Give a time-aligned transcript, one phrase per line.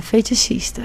[0.00, 0.82] Fetichista.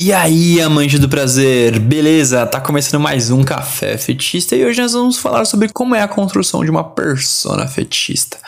[0.00, 2.46] E aí, amante do prazer, beleza?
[2.46, 6.08] Tá começando mais um Café Fetichista e hoje nós vamos falar sobre como é a
[6.08, 8.38] construção de uma persona fetichista.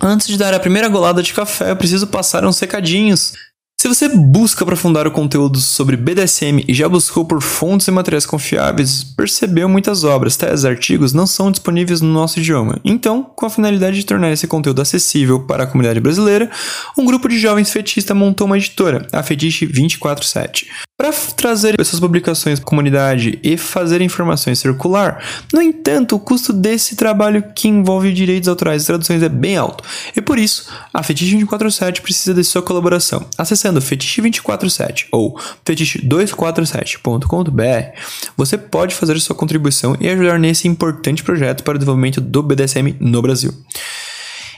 [0.00, 3.34] Antes de dar a primeira golada de café, eu preciso passar uns recadinhos.
[3.80, 8.26] Se você busca aprofundar o conteúdo sobre BDSM e já buscou por fontes e materiais
[8.26, 12.80] confiáveis, percebeu muitas obras, tais artigos não são disponíveis no nosso idioma.
[12.84, 16.50] Então, com a finalidade de tornar esse conteúdo acessível para a comunidade brasileira,
[16.98, 20.87] um grupo de jovens fetistas montou uma editora, a Fetiche 247.
[21.00, 25.24] Para trazer essas publicações para a comunidade e fazer informações circular,
[25.54, 29.84] no entanto, o custo desse trabalho que envolve direitos autorais e traduções é bem alto,
[30.16, 33.24] e por isso, a Fetiche 247 precisa de sua colaboração.
[33.38, 38.00] Acessando fetiche247 ou fetiche247.com.br,
[38.36, 42.96] você pode fazer sua contribuição e ajudar nesse importante projeto para o desenvolvimento do BDSM
[42.98, 43.54] no Brasil.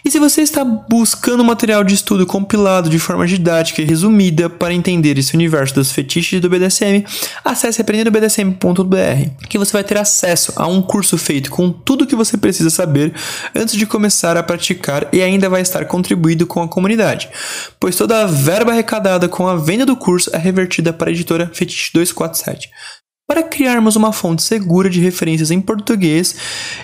[0.05, 4.73] E se você está buscando material de estudo compilado de forma didática e resumida para
[4.73, 7.05] entender esse universo dos fetiches do BDSM,
[7.45, 12.17] acesse aprendendobdsm.br, que você vai ter acesso a um curso feito com tudo o que
[12.17, 13.13] você precisa saber
[13.55, 17.29] antes de começar a praticar e ainda vai estar contribuído com a comunidade,
[17.79, 21.51] pois toda a verba arrecadada com a venda do curso é revertida para a editora
[21.53, 22.71] Fetiche 247
[23.31, 26.35] para criarmos uma fonte segura de referências em português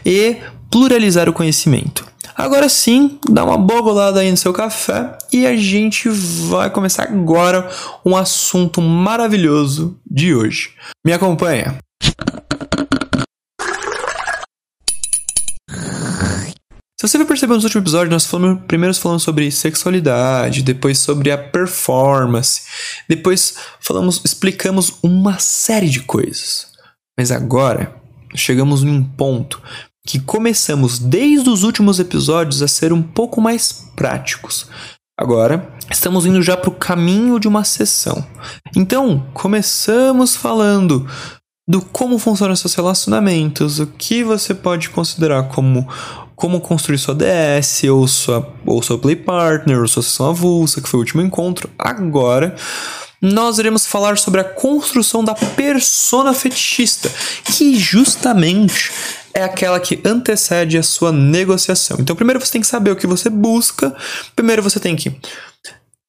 [0.04, 0.36] e
[0.70, 2.06] pluralizar o conhecimento.
[2.36, 7.04] Agora sim, dá uma boa bolada aí no seu café e a gente vai começar
[7.04, 7.66] agora
[8.04, 10.74] um assunto maravilhoso de hoje.
[11.02, 11.78] Me acompanha.
[16.98, 21.30] Se você vai perceber nos últimos episódios, nós falamos, primeiro falamos sobre sexualidade, depois sobre
[21.30, 22.62] a performance,
[23.08, 26.70] depois falamos, explicamos uma série de coisas.
[27.18, 27.96] Mas agora
[28.34, 29.62] chegamos num ponto
[30.06, 34.68] que começamos desde os últimos episódios a ser um pouco mais práticos.
[35.18, 38.24] Agora, estamos indo já para o caminho de uma sessão.
[38.76, 41.06] Então, começamos falando
[41.68, 45.88] do como funcionam seus relacionamentos, o que você pode considerar como
[46.36, 50.88] como construir sua DS, ou sua, ou sua play partner, ou sua sessão avulsa, que
[50.88, 51.70] foi o último encontro.
[51.78, 52.54] Agora,
[53.22, 57.10] nós iremos falar sobre a construção da persona fetichista,
[57.46, 58.92] que justamente
[59.36, 61.98] é aquela que antecede a sua negociação.
[62.00, 63.94] Então, primeiro você tem que saber o que você busca,
[64.34, 65.14] primeiro você tem que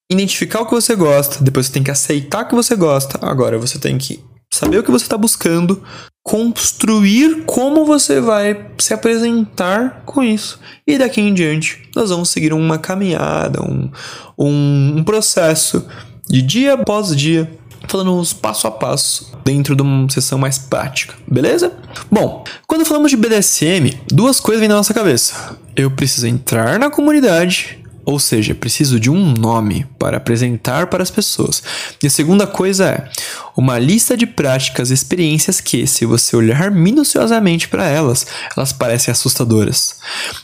[0.10, 3.58] identificar o que você gosta, depois você tem que aceitar o que você gosta, agora
[3.58, 5.84] você tem que saber o que você está buscando,
[6.24, 10.58] construir como você vai se apresentar com isso.
[10.88, 13.92] E daqui em diante, nós vamos seguir uma caminhada, um,
[14.40, 15.86] um, um processo
[16.30, 17.52] de dia após dia
[17.88, 21.74] falando uns passo a passo dentro de uma sessão mais prática, beleza?
[22.12, 25.58] Bom, quando falamos de BDSM, duas coisas vêm na nossa cabeça.
[25.76, 31.12] Eu preciso entrar na comunidade, ou seja, preciso de um nome para apresentar para as
[31.12, 31.62] pessoas.
[32.02, 33.10] E a segunda coisa é
[33.56, 39.12] uma lista de práticas e experiências que, se você olhar minuciosamente para elas, elas parecem
[39.12, 39.98] assustadoras.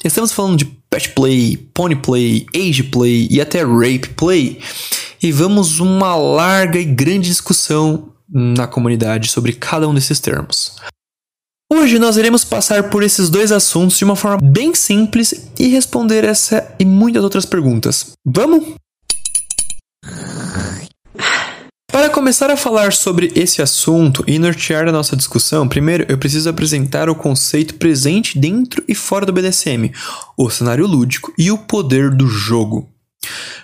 [0.03, 4.59] Estamos falando de pet play, pony play, age play e até rape play
[5.23, 10.75] e vamos uma larga e grande discussão na comunidade sobre cada um desses termos.
[11.71, 16.25] Hoje nós iremos passar por esses dois assuntos de uma forma bem simples e responder
[16.25, 18.11] essa e muitas outras perguntas.
[18.25, 18.75] Vamos?
[21.89, 26.49] Para começar a falar sobre esse assunto e nortear a nossa discussão, primeiro eu preciso
[26.49, 29.91] apresentar o conceito presente dentro e fora do BDSM,
[30.37, 32.92] o cenário lúdico e o poder do jogo.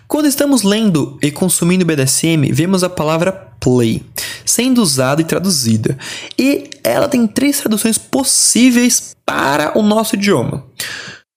[0.08, 4.04] Quando estamos lendo e consumindo BDSM, vemos a palavra play
[4.46, 5.98] sendo usada e traduzida,
[6.38, 10.66] e ela tem três traduções possíveis para o nosso idioma: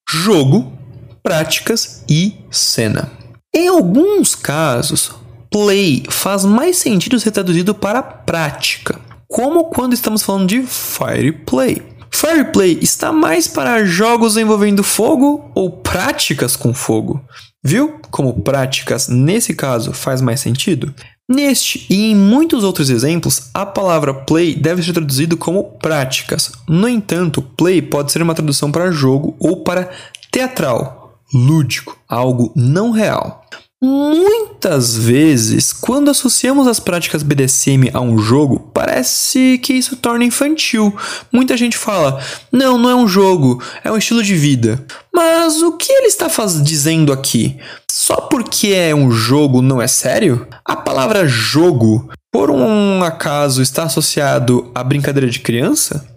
[0.09, 0.73] jogo,
[1.21, 3.11] práticas e cena.
[3.55, 5.11] Em alguns casos,
[5.51, 11.93] play faz mais sentido ser traduzido para prática, como quando estamos falando de fire play.
[12.15, 17.19] Fireplay está mais para jogos envolvendo fogo ou práticas com fogo.
[17.63, 20.93] Viu como práticas nesse caso faz mais sentido?
[21.29, 26.51] Neste e em muitos outros exemplos, a palavra play deve ser traduzido como práticas.
[26.67, 29.89] No entanto, play pode ser uma tradução para jogo ou para
[30.29, 33.45] teatral, lúdico, algo não real.
[33.85, 40.95] Muitas vezes, quando associamos as práticas BDSM a um jogo, parece que isso torna infantil.
[41.29, 44.81] Muita gente fala: não, não é um jogo, é um estilo de vida.
[45.13, 46.63] Mas o que ele está faz...
[46.63, 47.57] dizendo aqui?
[47.91, 50.47] Só porque é um jogo não é sério?
[50.63, 56.07] A palavra jogo, por um acaso, está associado à brincadeira de criança?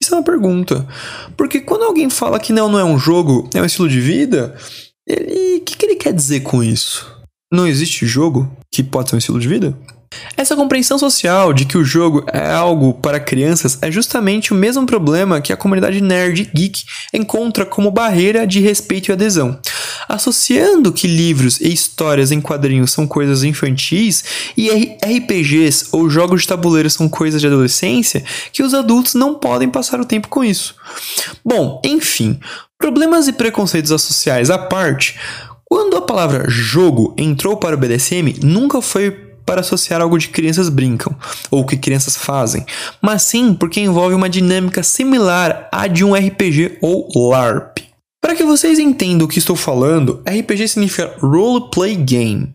[0.00, 0.86] Isso é uma pergunta.
[1.36, 4.56] Porque quando alguém fala que não, não é um jogo, é um estilo de vida,
[5.08, 7.18] ele, o que, que ele quer dizer com isso?
[7.50, 9.76] não existe jogo que pode ser um estilo de vida?
[10.36, 14.86] Essa compreensão social de que o jogo é algo para crianças é justamente o mesmo
[14.86, 19.58] problema que a comunidade nerd geek encontra como barreira de respeito e adesão.
[20.08, 24.24] Associando que livros e histórias em quadrinhos são coisas infantis
[24.56, 29.68] e RPGs ou jogos de tabuleiro são coisas de adolescência, que os adultos não podem
[29.68, 30.74] passar o tempo com isso.
[31.44, 32.40] Bom, enfim,
[32.78, 35.18] problemas e preconceitos sociais à parte,
[35.64, 39.10] quando a palavra jogo entrou para o BDSM, nunca foi
[39.44, 41.14] para associar algo de crianças brincam
[41.50, 42.64] ou que crianças fazem,
[43.00, 47.78] mas sim porque envolve uma dinâmica similar à de um RPG ou LARP.
[48.20, 52.52] Para que vocês entendam o que estou falando, RPG significa Role Play Game.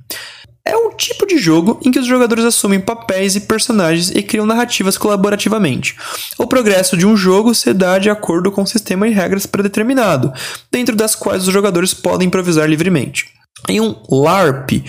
[0.66, 4.46] É um tipo de jogo em que os jogadores assumem papéis e personagens e criam
[4.46, 5.96] narrativas colaborativamente.
[6.38, 10.32] O progresso de um jogo se dá de acordo com um sistema e regras predeterminado,
[10.72, 13.26] dentro das quais os jogadores podem improvisar livremente.
[13.68, 14.84] Em um LARP,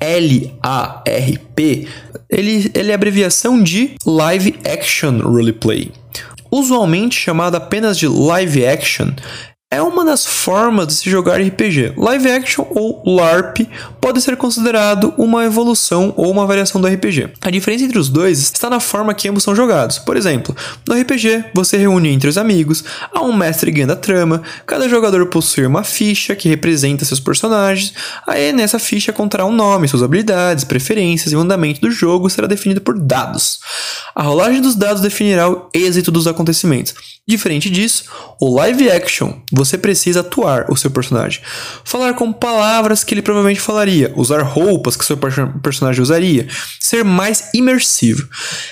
[0.00, 1.88] L-A-R-P,
[2.30, 5.92] ele, ele é abreviação de Live Action Roleplay.
[6.50, 9.08] Usualmente chamado apenas de Live Action,
[9.70, 11.92] é uma das formas de se jogar RPG.
[11.94, 13.68] Live action ou LARP
[14.00, 17.34] pode ser considerado uma evolução ou uma variação do RPG.
[17.42, 19.98] A diferença entre os dois está na forma que ambos são jogados.
[19.98, 20.56] Por exemplo,
[20.86, 22.82] no RPG, você reúne entre os amigos,
[23.12, 27.92] há um mestre guiando a trama, cada jogador possui uma ficha que representa seus personagens,
[28.26, 32.46] aí nessa ficha contará um nome, suas habilidades, preferências e o andamento do jogo será
[32.46, 33.60] definido por dados.
[34.14, 37.17] A rolagem dos dados definirá o êxito dos acontecimentos.
[37.28, 38.04] Diferente disso,
[38.40, 41.42] o live action, você precisa atuar o seu personagem.
[41.84, 45.18] Falar com palavras que ele provavelmente falaria, usar roupas que seu
[45.62, 46.48] personagem usaria,
[46.80, 48.26] ser mais imersivo.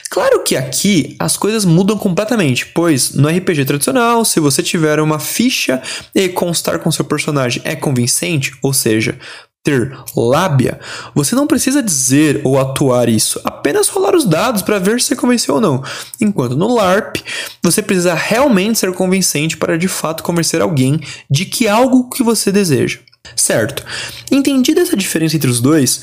[0.09, 5.19] Claro que aqui as coisas mudam completamente, pois no RPG tradicional, se você tiver uma
[5.19, 5.83] ficha
[6.15, 9.19] e constar com seu personagem é convincente, ou seja,
[9.67, 10.79] ter lábia,
[11.13, 15.57] você não precisa dizer ou atuar isso, apenas rolar os dados para ver se convenceu
[15.57, 15.83] ou não.
[16.21, 17.17] Enquanto no LARP,
[17.61, 22.53] você precisa realmente ser convincente para de fato convencer alguém de que algo que você
[22.53, 23.01] deseja.
[23.35, 23.85] Certo.
[24.31, 26.03] Entendida essa diferença entre os dois,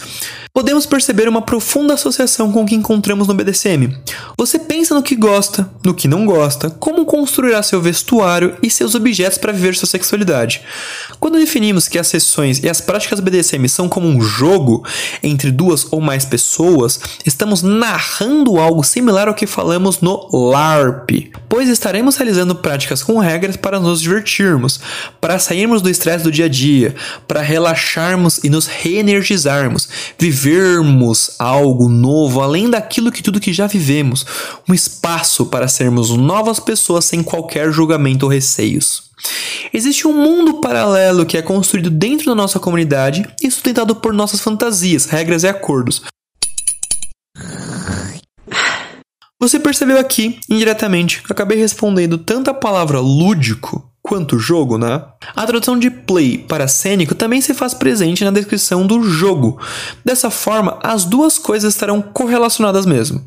[0.54, 3.98] podemos perceber uma profunda associação com o que encontramos no BDSM.
[4.38, 8.94] Você pensa no que gosta, no que não gosta, como construirá seu vestuário e seus
[8.94, 10.62] objetos para viver sua sexualidade.
[11.20, 14.86] Quando definimos que as sessões e as práticas BDSM são como um jogo
[15.24, 21.68] entre duas ou mais pessoas, estamos narrando algo similar ao que falamos no LARP, pois
[21.68, 24.80] estaremos realizando práticas com regras para nos divertirmos,
[25.20, 26.94] para sairmos do estresse do dia a dia,
[27.28, 29.90] para relaxarmos e nos reenergizarmos,
[30.44, 34.26] vivermos algo novo além daquilo que tudo que já vivemos,
[34.68, 39.12] um espaço para sermos novas pessoas sem qualquer julgamento ou receios.
[39.74, 44.42] Existe um mundo paralelo que é construído dentro da nossa comunidade e sustentado por nossas
[44.42, 46.02] fantasias, regras e acordos.
[49.40, 55.02] Você percebeu aqui, indiretamente, que eu acabei respondendo tanto a palavra lúdico quanto jogo, né?
[55.34, 59.58] A tradução de play para cênico também se faz presente na descrição do jogo.
[60.04, 63.26] Dessa forma, as duas coisas estarão correlacionadas mesmo.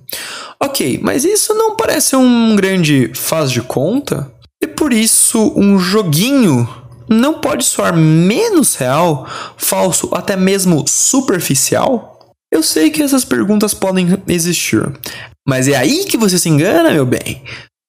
[0.62, 4.30] Ok, mas isso não parece um grande faz de conta?
[4.62, 6.68] E por isso, um joguinho
[7.09, 12.35] não pode soar menos real, falso, até mesmo superficial?
[12.52, 14.83] Eu sei que essas perguntas podem existir,
[15.47, 17.42] mas é aí que você se engana, meu bem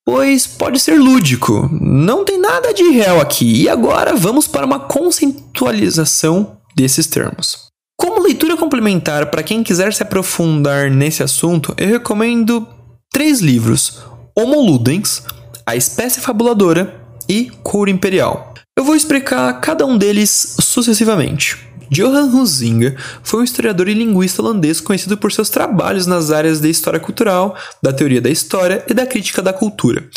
[0.08, 1.70] pois pode ser lúdico.
[1.82, 3.64] Não tem nada de real aqui.
[3.64, 7.68] E agora vamos para uma conceitualização desses termos.
[8.00, 12.66] Como leitura complementar para quem quiser se aprofundar nesse assunto, eu recomendo
[13.12, 14.00] três livros:
[14.34, 15.24] Homo Ludens,
[15.66, 18.54] A Espécie Fabuladora e Couro Imperial.
[18.78, 21.67] Eu vou explicar cada um deles sucessivamente.
[21.90, 26.68] Johan Huizinga foi um historiador e linguista holandês conhecido por seus trabalhos nas áreas da
[26.68, 30.08] história cultural, da teoria da história e da crítica da cultura.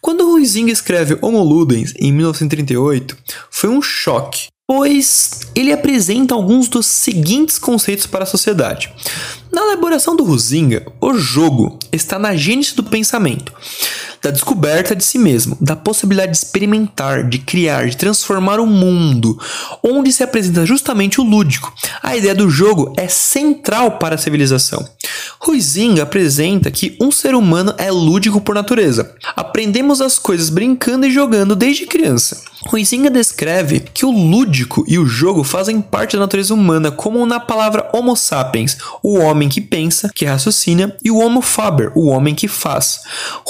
[0.00, 3.16] Quando Huizinga escreve Homo Ludens em 1938,
[3.50, 8.88] foi um choque, pois ele apresenta alguns dos seguintes conceitos para a sociedade.
[9.50, 13.52] Na elaboração do Huizinga, o jogo está na gênese do pensamento
[14.22, 19.38] da descoberta de si mesmo, da possibilidade de experimentar, de criar, de transformar o mundo,
[19.82, 21.72] onde se apresenta justamente o lúdico.
[22.02, 24.86] A ideia do jogo é central para a civilização.
[25.46, 29.14] Huizinga apresenta que um ser humano é lúdico por natureza.
[29.34, 32.42] Aprendemos as coisas brincando e jogando desde criança.
[32.70, 37.40] Huizinga descreve que o lúdico e o jogo fazem parte da natureza humana, como na
[37.40, 42.34] palavra Homo sapiens, o homem que pensa, que raciocina, e o Homo faber, o homem
[42.34, 43.00] que faz.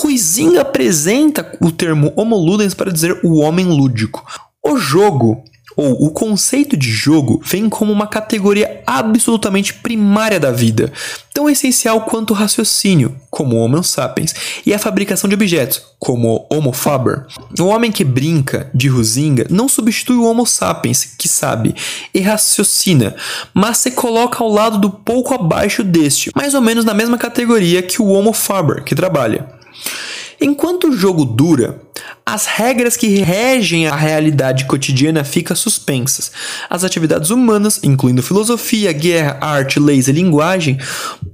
[0.03, 4.25] Huizinga apresenta o termo Homo ludens para dizer o homem lúdico.
[4.63, 5.43] O jogo
[5.77, 10.93] ou o conceito de jogo vem como uma categoria absolutamente primária da vida,
[11.33, 14.35] tão essencial quanto o raciocínio, como o Homo sapiens,
[14.67, 17.27] e a fabricação de objetos, como o Homo faber.
[17.59, 21.75] O homem que brinca de Ruzinga não substitui o Homo sapiens, que sabe
[22.13, 23.15] e raciocina,
[23.55, 27.83] mas se coloca ao lado do pouco abaixo deste, mais ou menos na mesma categoria
[27.83, 29.49] que o Homo faber, que trabalha.
[30.41, 31.83] Enquanto o jogo dura,
[32.25, 36.33] as regras que regem a realidade cotidiana ficam suspensas.
[36.69, 40.79] As atividades humanas, incluindo filosofia, guerra, arte, leis e linguagem,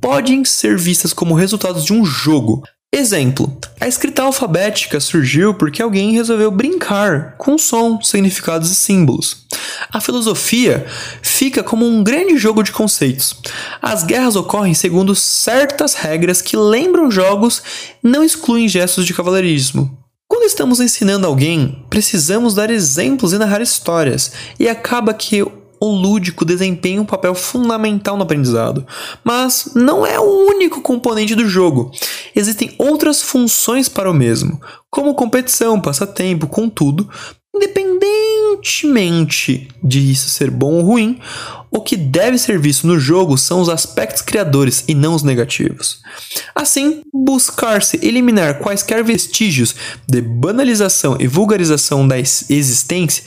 [0.01, 6.13] podem ser vistas como resultados de um jogo, Exemplo: a escrita alfabética surgiu porque alguém
[6.13, 9.47] resolveu brincar com som, significados e símbolos.
[9.93, 10.87] A filosofia
[11.21, 13.35] fica como um grande jogo de conceitos.
[13.83, 17.63] As guerras ocorrem segundo certas regras que lembram jogos,
[18.03, 19.99] não excluem gestos de cavaleirismo.
[20.29, 25.47] Quando estamos ensinando alguém, precisamos dar exemplos e narrar histórias, e acaba que
[25.87, 28.87] o lúdico desempenha um papel fundamental no aprendizado,
[29.25, 31.91] mas não é o único componente do jogo.
[32.35, 37.09] Existem outras funções para o mesmo, como competição, passatempo, contudo,
[37.55, 41.19] independentemente de isso ser bom ou ruim,
[41.71, 46.01] o que deve ser visto no jogo são os aspectos criadores e não os negativos.
[46.55, 49.75] Assim, buscar-se eliminar quaisquer vestígios
[50.09, 53.25] de banalização e vulgarização da existência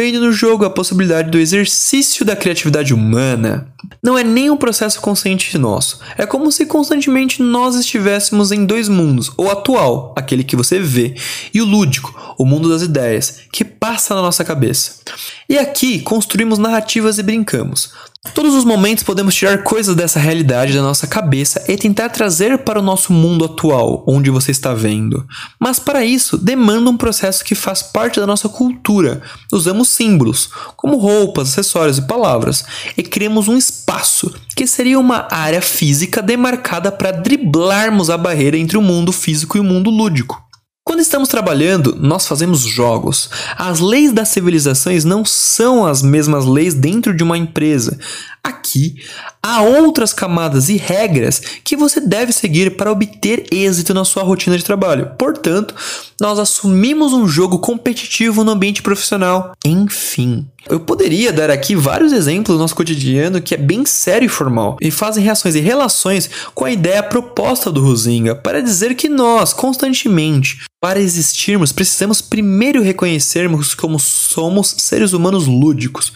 [0.00, 3.70] vendo no jogo a possibilidade do exercício da criatividade humana.
[4.02, 6.00] Não é nem um processo consciente nosso.
[6.16, 11.14] É como se constantemente nós estivéssemos em dois mundos: o atual, aquele que você vê,
[11.52, 15.00] e o lúdico, o mundo das ideias, que passa na nossa cabeça.
[15.46, 17.92] E aqui construímos narrativas e brincamos.
[18.34, 22.78] Todos os momentos podemos tirar coisas dessa realidade da nossa cabeça e tentar trazer para
[22.78, 25.26] o nosso mundo atual, onde você está vendo.
[25.58, 29.22] Mas para isso, demanda um processo que faz parte da nossa cultura.
[29.50, 32.62] Usamos símbolos, como roupas, acessórios e palavras,
[32.94, 38.76] e criamos um espaço, que seria uma área física demarcada para driblarmos a barreira entre
[38.76, 40.49] o mundo físico e o mundo lúdico.
[40.84, 43.28] Quando estamos trabalhando, nós fazemos jogos.
[43.56, 47.98] As leis das civilizações não são as mesmas leis dentro de uma empresa.
[48.42, 48.96] Aqui
[49.42, 54.56] há outras camadas e regras que você deve seguir para obter êxito na sua rotina
[54.56, 55.10] de trabalho.
[55.18, 55.74] Portanto,
[56.20, 59.52] nós assumimos um jogo competitivo no ambiente profissional.
[59.64, 64.28] Enfim, eu poderia dar aqui vários exemplos do nosso cotidiano que é bem sério e
[64.28, 69.08] formal e fazem reações e relações com a ideia proposta do Rosinga para dizer que
[69.08, 76.12] nós, constantemente, para existirmos, precisamos primeiro reconhecermos como somos seres humanos lúdicos.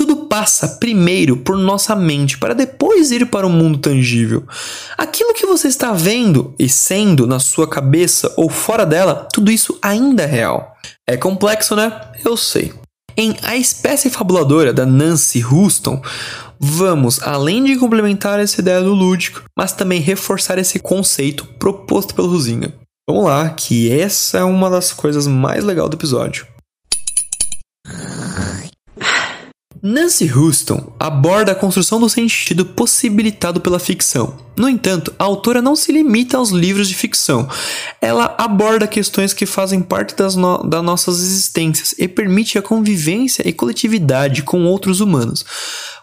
[0.00, 4.42] Tudo passa primeiro por nossa mente para depois ir para o mundo tangível.
[4.96, 9.78] Aquilo que você está vendo e sendo na sua cabeça ou fora dela, tudo isso
[9.82, 10.74] ainda é real.
[11.06, 12.00] É complexo, né?
[12.24, 12.72] Eu sei.
[13.14, 16.00] Em A Espécie Fabuladora, da Nancy Houston,
[16.58, 22.28] vamos, além de complementar essa ideia do lúdico, mas também reforçar esse conceito proposto pelo
[22.28, 22.72] Ruzinga.
[23.06, 26.46] Vamos lá, que essa é uma das coisas mais legais do episódio.
[29.82, 34.36] Nancy Houston aborda a construção do sentido possibilitado pela ficção.
[34.54, 37.48] No entanto, a autora não se limita aos livros de ficção.
[37.98, 43.48] Ela aborda questões que fazem parte das, no das nossas existências e permite a convivência
[43.48, 45.46] e coletividade com outros humanos,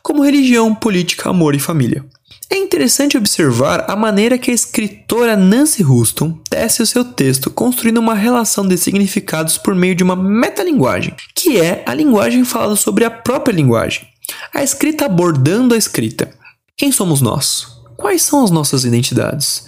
[0.01, 2.03] como religião, política, amor e família.
[2.50, 7.98] É interessante observar a maneira que a escritora Nancy Houston tece o seu texto, construindo
[7.98, 13.04] uma relação de significados por meio de uma metalinguagem, que é a linguagem falada sobre
[13.04, 14.08] a própria linguagem.
[14.54, 16.34] A escrita abordando a escrita.
[16.77, 17.68] Quem somos nós?
[17.98, 19.66] Quais são as nossas identidades?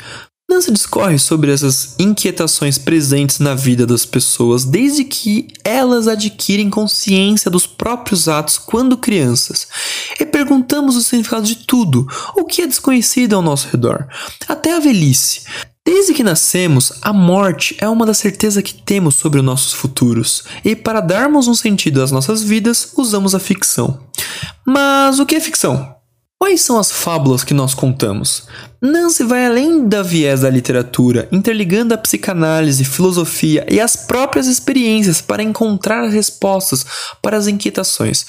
[0.50, 7.52] Nancy discorre sobre essas inquietações presentes na vida das pessoas desde que elas adquirem consciência
[7.52, 9.68] dos próprios atos quando crianças
[10.20, 14.08] e perguntamos o significado de tudo, o que é desconhecido ao nosso redor,
[14.48, 15.44] até a velhice.
[15.86, 20.46] Desde que nascemos, a morte é uma das certezas que temos sobre os nossos futuros,
[20.66, 24.00] e para darmos um sentido às nossas vidas, usamos a ficção.
[24.66, 25.96] Mas o que é ficção?
[26.40, 28.48] Quais são as fábulas que nós contamos?
[28.82, 35.20] Nancy vai além da viés da literatura, interligando a psicanálise, filosofia e as próprias experiências
[35.20, 36.86] para encontrar respostas
[37.22, 38.26] para as inquietações.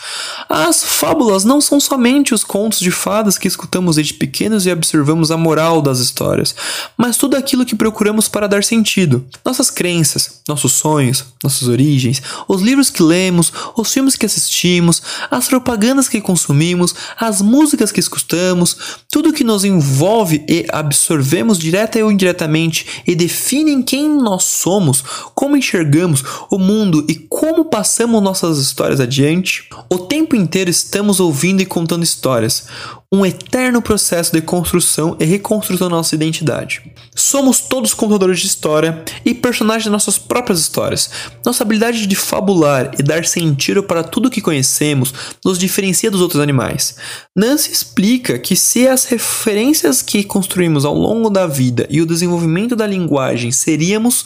[0.48, 5.30] As fábulas não são somente os contos de fadas que escutamos desde pequenos e observamos
[5.30, 6.52] a moral das histórias,
[6.96, 9.24] mas tudo aquilo que procuramos para dar sentido.
[9.44, 15.46] Nossas crenças, nossos sonhos, nossas origens, os livros que lemos, os filmes que assistimos, as
[15.46, 18.76] propagandas que consumimos, as músicas que escutamos,
[19.08, 25.02] tudo que nos envolve e absorvemos direta ou indiretamente e definem quem nós somos,
[25.34, 29.68] como enxergamos o mundo e como passamos nossas histórias adiante.
[29.88, 32.66] O tempo inteiro estamos ouvindo e contando histórias,
[33.12, 36.80] um eterno processo de construção e reconstrução da nossa identidade.
[37.12, 41.10] Somos todos contadores de história e personagens de nossas próprias histórias.
[41.44, 45.12] Nossa habilidade de fabular e dar sentido para tudo que conhecemos
[45.44, 46.94] nos diferencia dos outros animais.
[47.36, 52.76] Nancy explica que se as referências que construímos ao longo da vida e o desenvolvimento
[52.76, 54.24] da linguagem seríamos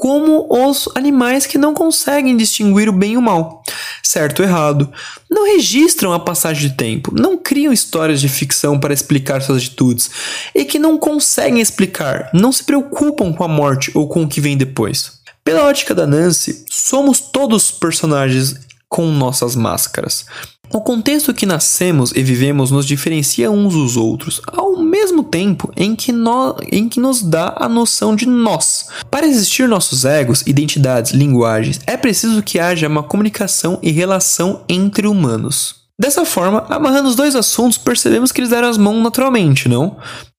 [0.00, 3.64] como os animais que não conseguem distinguir o bem e o mal,
[4.00, 4.92] certo ou errado,
[5.28, 10.08] não registram a passagem de tempo, não criam histórias de ficção para explicar suas atitudes
[10.54, 14.40] e que não conseguem explicar, não se preocupam com a morte ou com o que
[14.40, 15.18] vem depois.
[15.42, 18.54] Pela ótica da Nancy, somos todos personagens
[18.88, 20.26] com nossas máscaras.
[20.70, 25.96] O contexto que nascemos e vivemos nos diferencia uns dos outros, ao mesmo tempo em
[25.96, 28.86] que, no, em que nos dá a noção de nós.
[29.10, 35.06] Para existir nossos egos, identidades, linguagens, é preciso que haja uma comunicação e relação entre
[35.06, 35.87] humanos.
[36.00, 39.96] Dessa forma, amarrando os dois assuntos, percebemos que eles deram as mãos naturalmente, não?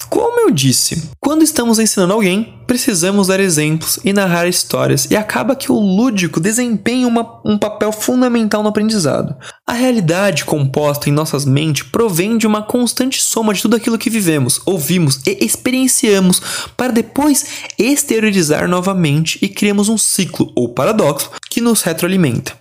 [0.10, 5.58] Como eu disse, quando estamos ensinando alguém, precisamos dar exemplos e narrar histórias, e acaba
[5.58, 9.36] que o lúdico desempenha uma, um papel fundamental no aprendizado.
[9.68, 14.10] A realidade composta em nossas mentes provém de uma constante soma de tudo aquilo que
[14.10, 16.42] vivemos, ouvimos e experienciamos,
[16.78, 17.46] para depois
[17.78, 22.59] exteriorizar novamente e criamos um ciclo ou paradoxo que nos retroalimenta.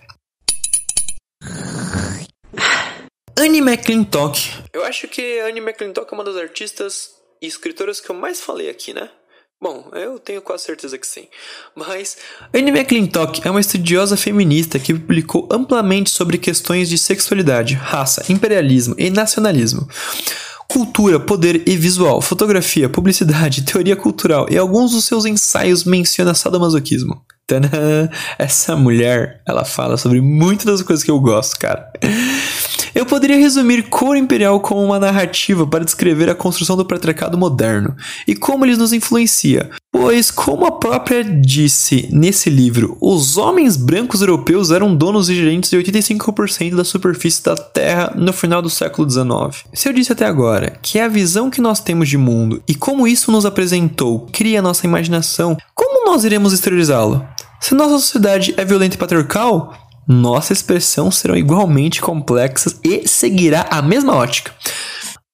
[3.39, 4.51] Annie McClintock.
[4.73, 8.69] Eu acho que Annie McClintock é uma das artistas e escritoras que eu mais falei
[8.69, 9.09] aqui, né?
[9.61, 11.25] Bom, eu tenho quase certeza que sim.
[11.73, 12.17] Mas
[12.53, 18.93] Annie McClintock é uma estudiosa feminista que publicou amplamente sobre questões de sexualidade, raça, imperialismo
[18.97, 19.87] e nacionalismo.
[20.67, 27.21] Cultura, poder e visual, fotografia, publicidade, teoria cultural e alguns dos seus ensaios mencionam sadomasoquismo.
[27.47, 28.09] Tadã!
[28.37, 31.89] Essa mulher, ela fala sobre muitas das coisas que eu gosto, cara.
[32.93, 37.95] Eu poderia resumir Cor Imperial como uma narrativa para descrever a construção do patriarcado moderno
[38.27, 39.69] e como ele nos influencia.
[39.91, 45.69] Pois, como a própria disse nesse livro, os homens brancos europeus eram donos e gerentes
[45.69, 49.65] de 85% da superfície da Terra no final do século XIX.
[49.73, 52.75] Se eu disse até agora que é a visão que nós temos de mundo e
[52.75, 57.25] como isso nos apresentou cria nossa imaginação, como nós iremos exteriorizá-lo?
[57.59, 63.79] Se nossa sociedade é violenta e patriarcal, nossa expressão serão igualmente complexas e seguirá a
[63.79, 64.51] mesma ótica.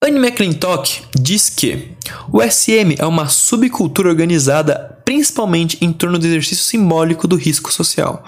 [0.03, 1.93] Anne McClintock diz que
[2.29, 8.21] o SM é uma subcultura organizada principalmente em torno do exercício simbólico do risco social.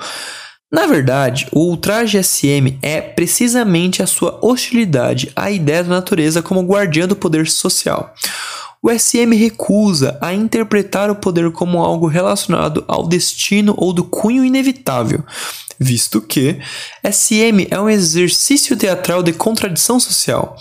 [0.72, 6.62] Na verdade, o ultraje SM é precisamente a sua hostilidade à ideia da natureza como
[6.62, 8.14] guardiã do poder social.
[8.82, 14.46] O SM recusa a interpretar o poder como algo relacionado ao destino ou do cunho
[14.46, 15.24] inevitável,
[15.80, 16.60] visto que
[17.04, 20.58] SM é um exercício teatral de contradição social.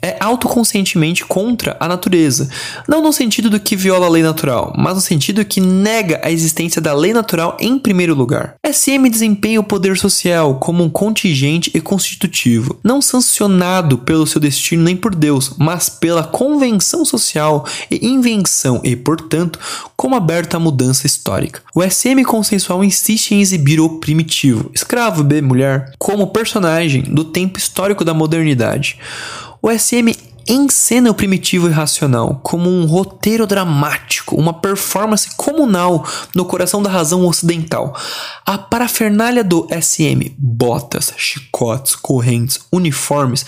[0.00, 2.48] É autoconscientemente contra a natureza,
[2.86, 6.30] não no sentido do que viola a lei natural, mas no sentido que nega a
[6.30, 8.54] existência da lei natural em primeiro lugar.
[8.64, 14.84] SM desempenha o poder social como um contingente e constitutivo, não sancionado pelo seu destino
[14.84, 19.58] nem por Deus, mas pela convenção social e invenção e, portanto,
[19.96, 21.60] como aberta à mudança histórica.
[21.74, 27.58] O SM consensual insiste em exibir o primitivo, escravo, B, mulher, como personagem do tempo
[27.58, 28.98] histórico da modernidade.
[29.60, 30.14] O SM
[30.48, 37.26] encena o primitivo irracional como um roteiro dramático, uma performance comunal no coração da razão
[37.26, 37.94] ocidental.
[38.46, 43.44] A parafernália do SM, botas, chicotes, correntes, uniformes,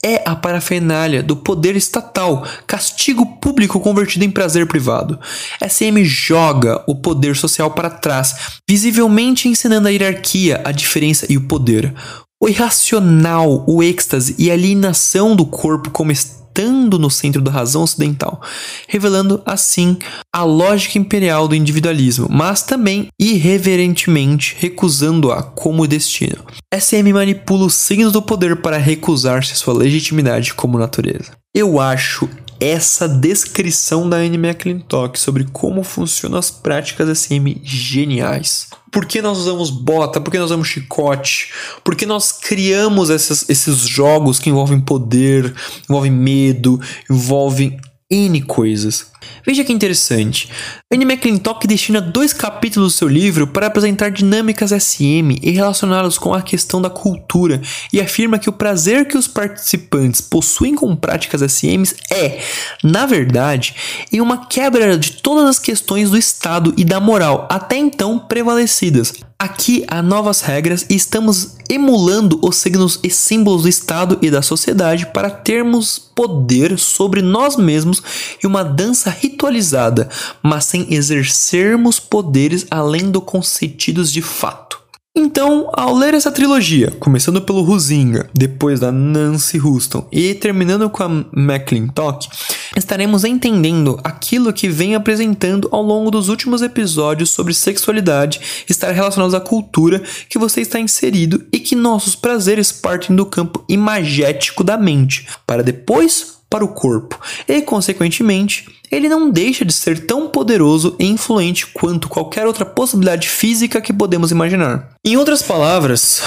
[0.00, 5.18] é a parafernália do poder estatal, castigo público convertido em prazer privado.
[5.60, 11.48] SM joga o poder social para trás, visivelmente ensinando a hierarquia, a diferença e o
[11.48, 11.92] poder.
[12.40, 17.82] O irracional, o êxtase e a alienação do corpo como estando no centro da razão
[17.82, 18.40] ocidental,
[18.86, 19.96] revelando assim
[20.32, 26.44] a lógica imperial do individualismo, mas também irreverentemente recusando-a como destino.
[26.72, 31.32] SM manipula os signos do poder para recusar-se sua legitimidade como natureza.
[31.52, 32.28] Eu acho
[32.60, 38.68] essa descrição da Anne McClintock sobre como funcionam as práticas SM geniais.
[38.90, 40.20] Por que nós usamos bota?
[40.20, 41.52] Por que nós usamos chicote?
[41.84, 45.54] Por que nós criamos essas, esses jogos que envolvem poder,
[45.88, 47.78] envolvem medo, envolvem
[48.10, 49.06] N coisas?
[49.44, 50.50] Veja que interessante.
[50.92, 56.34] Anne McClintock destina dois capítulos do seu livro para apresentar dinâmicas SM e relacioná-los com
[56.34, 57.60] a questão da cultura
[57.92, 62.40] e afirma que o prazer que os participantes possuem com práticas SMs é,
[62.82, 63.74] na verdade,
[64.12, 69.12] em uma quebra de todas as questões do Estado e da moral até então prevalecidas,
[69.40, 74.42] Aqui há novas regras e estamos emulando os signos e símbolos do Estado e da
[74.42, 78.02] sociedade para termos poder sobre nós mesmos
[78.42, 80.08] e uma dança ritualizada,
[80.42, 84.78] mas sem exercermos poderes além do concedidos de fato.
[85.20, 91.02] Então, ao ler essa trilogia, começando pelo Huzinga, depois da Nancy Houston e terminando com
[91.02, 92.28] a McClintock,
[92.76, 99.34] estaremos entendendo aquilo que vem apresentando ao longo dos últimos episódios sobre sexualidade estar relacionados
[99.34, 104.78] à cultura que você está inserido e que nossos prazeres partem do campo imagético da
[104.78, 110.96] mente, para depois para o corpo, e, consequentemente, ele não deixa de ser tão poderoso
[110.98, 114.90] e influente quanto qualquer outra possibilidade física que podemos imaginar.
[115.04, 116.22] Em outras palavras,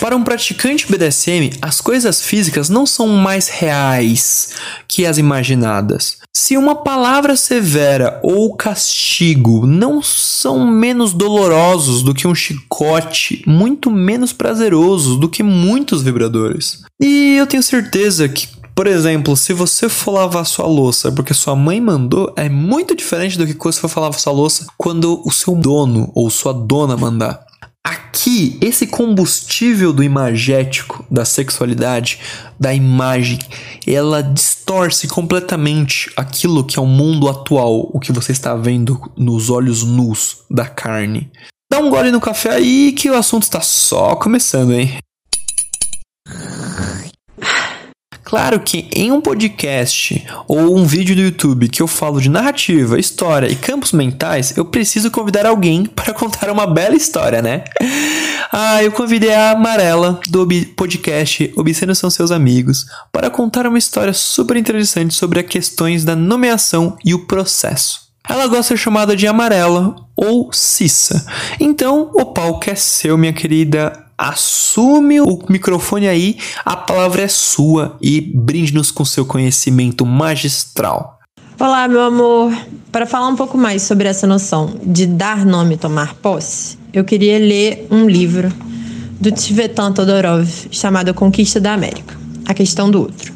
[0.00, 4.50] para um praticante BDSM, as coisas físicas não são mais reais
[4.86, 6.18] que as imaginadas.
[6.36, 13.90] Se uma palavra severa ou castigo não são menos dolorosos do que um chicote, muito
[13.90, 16.82] menos prazerosos do que muitos vibradores.
[17.00, 21.56] E eu tenho certeza que por exemplo, se você for lavar sua louça porque sua
[21.56, 25.30] mãe mandou, é muito diferente do que quando você for lavar sua louça quando o
[25.30, 27.42] seu dono ou sua dona mandar.
[27.82, 32.18] Aqui, esse combustível do imagético, da sexualidade,
[32.60, 33.38] da imagem,
[33.86, 39.48] ela distorce completamente aquilo que é o mundo atual, o que você está vendo nos
[39.48, 41.30] olhos nus da carne.
[41.72, 44.98] Dá um gole no café aí que o assunto está só começando, hein?
[48.26, 52.98] Claro que em um podcast ou um vídeo do YouTube que eu falo de narrativa,
[52.98, 57.62] história e campos mentais, eu preciso convidar alguém para contar uma bela história, né?
[58.50, 64.12] Ah, eu convidei a Amarela do podcast Obscenos São Seus Amigos para contar uma história
[64.12, 68.06] super interessante sobre as questões da nomeação e o processo.
[68.28, 71.24] Ela gosta de ser chamada de Amarela ou Cissa.
[71.60, 77.96] Então, o palco é seu, minha querida assume o microfone aí, a palavra é sua
[78.00, 81.18] e brinde-nos com seu conhecimento magistral.
[81.58, 82.52] Olá, meu amor.
[82.92, 87.04] Para falar um pouco mais sobre essa noção de dar nome e tomar posse, eu
[87.04, 88.52] queria ler um livro
[89.20, 93.35] do Tivetan Todorov chamado Conquista da América A Questão do Outro.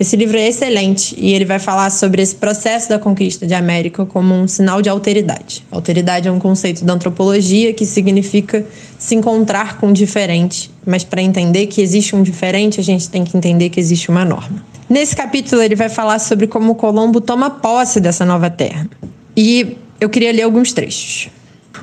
[0.00, 4.06] Esse livro é excelente e ele vai falar sobre esse processo da conquista de América
[4.06, 5.64] como um sinal de alteridade.
[5.72, 8.64] Alteridade é um conceito da antropologia que significa
[8.96, 13.24] se encontrar com o diferente, mas para entender que existe um diferente, a gente tem
[13.24, 14.64] que entender que existe uma norma.
[14.88, 18.88] Nesse capítulo, ele vai falar sobre como Colombo toma posse dessa nova terra.
[19.36, 21.28] E eu queria ler alguns trechos.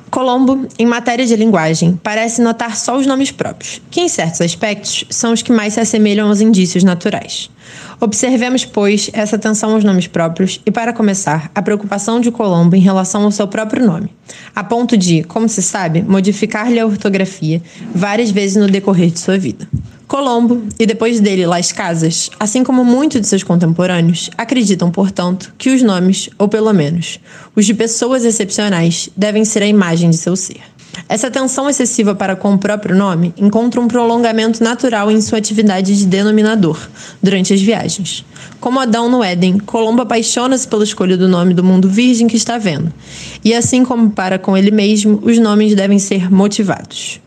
[0.09, 5.05] Colombo, em matéria de linguagem, parece notar só os nomes próprios, que em certos aspectos
[5.09, 7.49] são os que mais se assemelham aos indícios naturais.
[7.99, 12.81] Observemos, pois, essa atenção aos nomes próprios e, para começar, a preocupação de Colombo em
[12.81, 14.09] relação ao seu próprio nome,
[14.55, 17.61] a ponto de, como se sabe, modificar-lhe a ortografia
[17.93, 19.67] várias vezes no decorrer de sua vida.
[20.07, 25.69] Colombo, e depois dele Las Casas, assim como muitos de seus contemporâneos, acreditam, portanto, que
[25.69, 27.19] os nomes, ou pelo menos
[27.55, 30.61] os de pessoas excepcionais, devem ser a imagem de seu ser.
[31.09, 35.97] Essa tensão excessiva para com o próprio nome encontra um prolongamento natural em sua atividade
[35.97, 36.79] de denominador
[37.21, 38.23] durante as viagens.
[38.59, 42.57] Como Adão no Éden, Colombo apaixona-se pela escolha do nome do mundo virgem que está
[42.57, 42.93] vendo.
[43.43, 47.19] E assim como para com ele mesmo, os nomes devem ser motivados.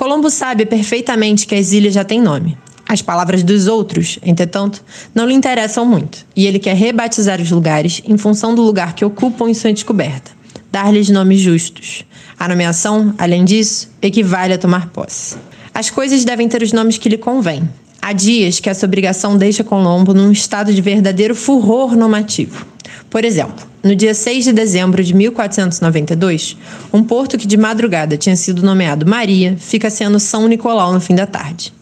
[0.00, 2.56] Colombo sabe perfeitamente que as ilhas já têm nome.
[2.88, 4.82] As palavras dos outros, entretanto,
[5.14, 9.04] não lhe interessam muito, e ele quer rebatizar os lugares em função do lugar que
[9.04, 10.30] ocupam em sua descoberta,
[10.72, 12.02] dar-lhes nomes justos.
[12.38, 15.36] A nomeação, além disso, equivale a tomar posse.
[15.74, 17.68] As coisas devem ter os nomes que lhe convêm.
[18.00, 22.64] Há dias que essa obrigação deixa Colombo num estado de verdadeiro furor normativo.
[23.10, 26.56] Por exemplo, no dia 6 de dezembro de 1492,
[26.92, 31.16] um porto que de madrugada tinha sido nomeado Maria fica sendo São Nicolau no fim
[31.16, 31.72] da tarde.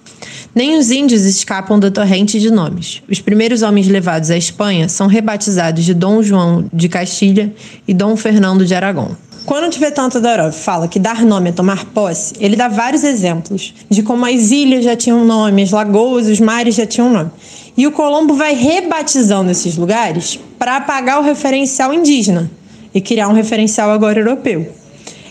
[0.55, 3.03] Nem os índios escapam da torrente de nomes.
[3.09, 7.53] Os primeiros homens levados à Espanha são rebatizados de Dom João de Castilha
[7.87, 9.15] e Dom Fernando de Aragão.
[9.45, 14.03] Quando Tibetan Todorov fala que dar nome é tomar posse, ele dá vários exemplos de
[14.03, 17.31] como as ilhas já tinham nome, as lagoas, os mares já tinham nome.
[17.77, 22.51] E o Colombo vai rebatizando esses lugares para apagar o referencial indígena
[22.93, 24.73] e criar um referencial agora europeu.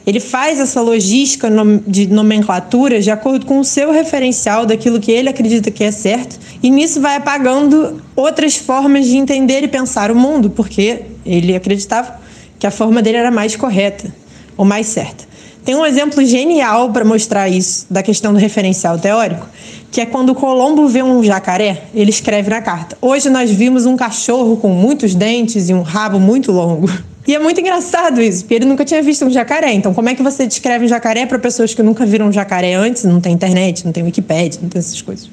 [0.06, 1.50] Ele faz essa logística
[1.86, 6.40] de nomenclatura de acordo com o seu referencial daquilo que ele acredita que é certo,
[6.64, 12.22] e nisso vai apagando outras formas de entender e pensar o mundo, porque ele acreditava
[12.58, 14.14] que a forma dele era mais correta
[14.56, 15.27] ou mais certa.
[15.68, 19.46] Tem um exemplo genial para mostrar isso, da questão do referencial teórico,
[19.92, 23.98] que é quando Colombo vê um jacaré, ele escreve na carta: Hoje nós vimos um
[23.98, 26.90] cachorro com muitos dentes e um rabo muito longo.
[27.28, 29.74] E é muito engraçado isso, porque ele nunca tinha visto um jacaré.
[29.74, 32.74] Então, como é que você descreve um jacaré para pessoas que nunca viram um jacaré
[32.74, 33.04] antes?
[33.04, 35.30] Não tem internet, não tem Wikipedia, não tem essas coisas.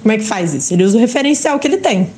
[0.00, 0.72] Como é que faz isso?
[0.72, 2.08] Ele usa o referencial que ele tem.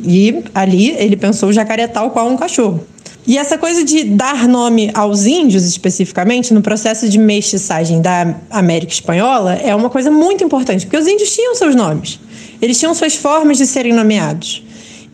[0.00, 2.84] E ali ele pensou o jacaré tal qual um cachorro.
[3.26, 8.92] E essa coisa de dar nome aos índios, especificamente, no processo de mestiçagem da América
[8.92, 12.20] Espanhola, é uma coisa muito importante, porque os índios tinham seus nomes,
[12.62, 14.62] eles tinham suas formas de serem nomeados.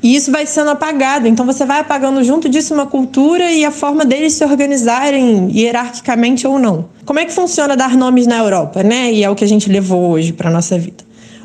[0.02, 3.70] E isso vai sendo apagado, então você vai apagando junto disso uma cultura e a
[3.70, 6.86] forma deles se organizarem hierarquicamente ou não.
[7.06, 9.12] Como é que funciona dar nomes na Europa, né?
[9.12, 11.04] E é o que a gente levou hoje para nossa vida.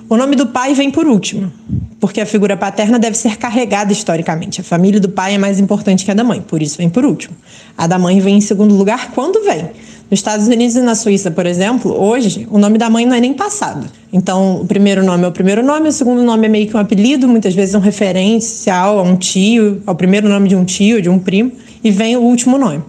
[0.10, 1.52] O nome do pai vem por último,
[2.00, 4.62] porque a figura paterna deve ser carregada historicamente.
[4.62, 7.06] A família do pai é mais importante que a da mãe, por isso vem por
[7.06, 7.36] último.
[7.78, 9.70] A da mãe vem em segundo lugar quando vem.
[10.10, 13.20] Nos Estados Unidos e na Suíça, por exemplo, hoje o nome da mãe não é
[13.20, 13.86] nem passado.
[14.14, 16.80] Então, o primeiro nome é o primeiro nome, o segundo nome é meio que um
[16.80, 21.10] apelido, muitas vezes um referencial a um tio, ao primeiro nome de um tio, de
[21.10, 21.52] um primo,
[21.84, 22.82] e vem o último nome.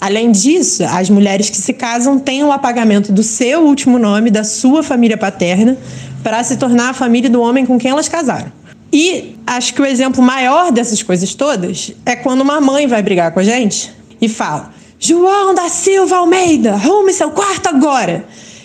[0.00, 4.42] Além disso, as mulheres que se casam têm o apagamento do seu último nome, da
[4.42, 5.78] sua família paterna,
[6.24, 8.50] para se tornar a família do homem com quem elas casaram.
[8.90, 13.30] E acho que o exemplo maior dessas coisas todas é quando uma mãe vai brigar
[13.32, 18.24] com a gente e fala: João da Silva Almeida, arrume seu quarto agora.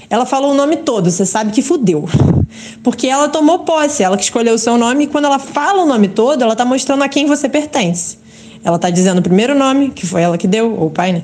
[0.09, 2.09] Ela falou o nome todo, você sabe que fudeu.
[2.81, 5.85] Porque ela tomou posse, ela que escolheu o seu nome, e quando ela fala o
[5.85, 8.17] nome todo, ela está mostrando a quem você pertence.
[8.63, 11.23] Ela está dizendo o primeiro nome, que foi ela que deu, ou o pai, né?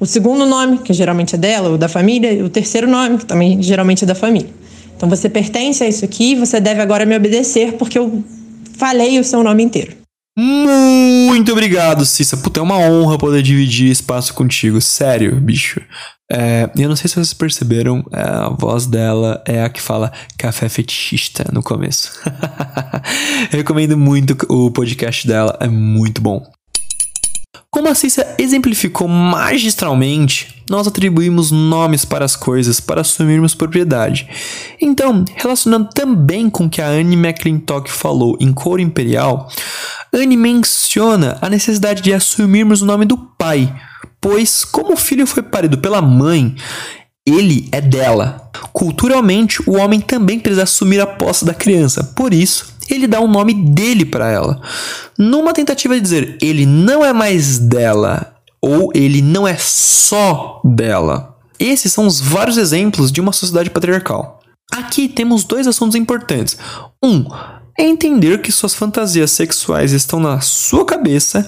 [0.00, 3.26] O segundo nome, que geralmente é dela, ou da família, e o terceiro nome, que
[3.26, 4.50] também geralmente é da família.
[4.98, 8.24] Então você pertence a isso aqui, você deve agora me obedecer porque eu
[8.76, 9.96] falei o seu nome inteiro.
[10.36, 12.36] Muito obrigado, Cissa.
[12.36, 14.80] Puta, é uma honra poder dividir espaço contigo.
[14.80, 15.80] Sério, bicho.
[16.30, 20.12] É, eu não sei se vocês perceberam, é, a voz dela é a que fala
[20.36, 22.12] café fetichista no começo.
[23.50, 26.42] recomendo muito o podcast dela, é muito bom.
[27.70, 34.26] Como a Cícia exemplificou magistralmente, nós atribuímos nomes para as coisas para assumirmos propriedade.
[34.80, 39.50] Então, relacionando também com o que a Anne McClintock falou em Coro Imperial,
[40.10, 43.70] Anne menciona a necessidade de assumirmos o nome do pai,
[44.18, 46.56] pois, como o filho foi parido pela mãe,
[47.26, 48.50] ele é dela.
[48.72, 53.28] Culturalmente, o homem também precisa assumir a posse da criança, por isso, ele dá o
[53.28, 54.60] nome dele para ela,
[55.18, 61.36] numa tentativa de dizer ele não é mais dela ou ele não é só dela.
[61.58, 64.40] Esses são os vários exemplos de uma sociedade patriarcal.
[64.70, 66.56] Aqui temos dois assuntos importantes.
[67.02, 67.24] Um,
[67.78, 71.46] é entender que suas fantasias sexuais estão na sua cabeça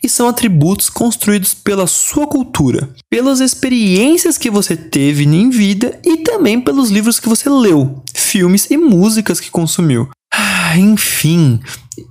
[0.00, 6.18] e são atributos construídos pela sua cultura, pelas experiências que você teve em vida e
[6.18, 10.08] também pelos livros que você leu, filmes e músicas que consumiu.
[10.36, 11.60] Ah, enfim,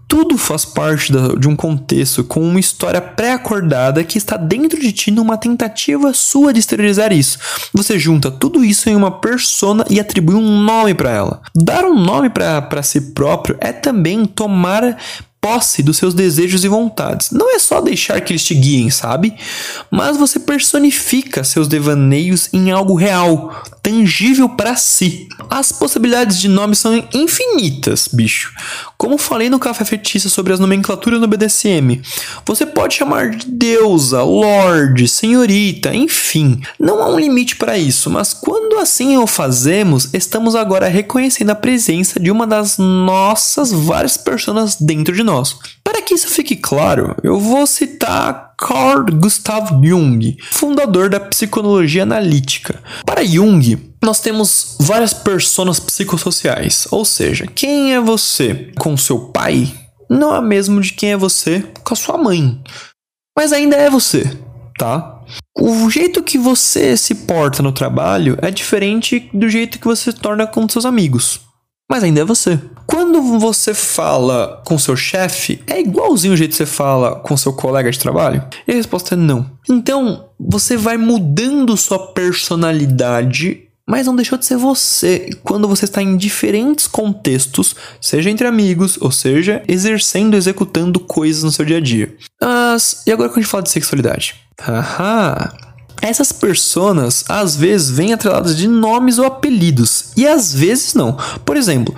[0.07, 5.12] tudo faz parte de um contexto com uma história pré-acordada que está dentro de ti
[5.12, 7.38] numa tentativa sua de exteriorizar isso.
[7.73, 11.41] Você junta tudo isso em uma persona e atribui um nome para ela.
[11.53, 14.97] Dar um nome para si próprio é também tomar
[15.43, 17.32] posse dos seus desejos e vontades.
[17.32, 19.36] Não é só deixar que eles te guiem, sabe?
[19.91, 25.27] Mas você personifica seus devaneios em algo real, tangível para si.
[25.49, 28.53] As possibilidades de nome são infinitas, bicho.
[28.97, 32.01] Como falei no Café Fetiça sobre as nomenclaturas no BDSM,
[32.45, 36.62] você pode chamar de deusa, lorde, senhorita, enfim.
[36.79, 41.56] Não há um limite para isso, mas quando assim o fazemos, estamos agora reconhecendo a
[41.56, 45.32] presença de uma das nossas várias personas dentro de nós.
[45.83, 52.81] Para que isso fique claro, eu vou citar Carl Gustav Jung, fundador da psicologia analítica.
[53.05, 59.71] Para Jung, nós temos várias personas psicossociais, ou seja, quem é você com seu pai
[60.09, 62.61] não é mesmo de quem é você com a sua mãe,
[63.37, 64.37] mas ainda é você,
[64.77, 65.21] tá?
[65.57, 70.17] O jeito que você se porta no trabalho é diferente do jeito que você se
[70.17, 71.41] torna com seus amigos
[71.93, 72.60] mas ainda é você.
[72.88, 77.53] Quando você fala com seu chefe, é igualzinho o jeito que você fala com seu
[77.53, 78.43] colega de trabalho?
[78.67, 79.51] E a resposta é não.
[79.69, 86.01] Então, você vai mudando sua personalidade mas não deixou de ser você quando você está
[86.01, 91.82] em diferentes contextos, seja entre amigos, ou seja, exercendo, executando coisas no seu dia a
[91.82, 92.15] dia.
[92.41, 94.36] Mas, e agora quando a gente fala de sexualidade?
[94.58, 95.72] Haha!
[96.03, 101.17] Essas personas às vezes vêm atreladas de nomes ou apelidos, e às vezes não.
[101.45, 101.95] Por exemplo,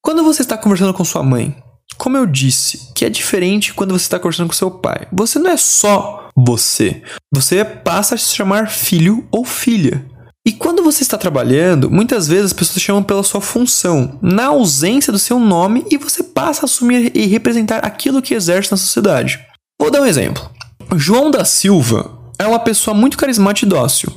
[0.00, 1.54] quando você está conversando com sua mãe,
[1.98, 5.06] como eu disse, que é diferente quando você está conversando com seu pai.
[5.12, 7.02] Você não é só você.
[7.32, 10.04] Você passa a se chamar filho ou filha.
[10.46, 15.12] E quando você está trabalhando, muitas vezes as pessoas chamam pela sua função, na ausência
[15.12, 19.40] do seu nome, e você passa a assumir e representar aquilo que exerce na sociedade.
[19.80, 20.50] Vou dar um exemplo.
[20.96, 24.12] João da Silva é uma pessoa muito carismática e dócil,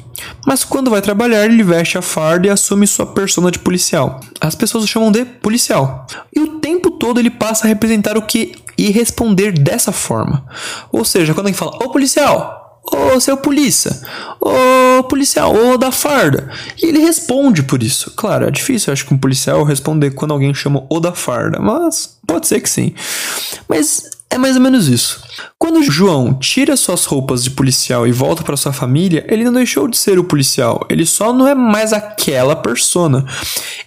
[0.45, 4.19] mas quando vai trabalhar ele veste a farda e assume sua persona de policial.
[4.41, 6.08] As pessoas o chamam de policial.
[6.36, 10.45] E o tempo todo ele passa a representar o que e responder dessa forma.
[10.91, 13.99] Ou seja, quando alguém fala, ô policial, ô seu polícia,
[14.39, 16.49] ô policial, ô da farda.
[16.82, 18.12] E ele responde por isso.
[18.15, 22.17] Claro, é difícil, acho que um policial responder quando alguém chama o da farda, mas
[22.25, 22.93] pode ser que sim.
[23.67, 25.21] Mas é mais ou menos isso.
[25.57, 29.87] Quando João tira suas roupas de policial e volta para sua família, ele não deixou
[29.87, 33.25] de ser o policial, ele só não é mais aquela persona.